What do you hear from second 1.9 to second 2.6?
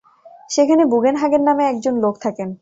লোক থাকেন।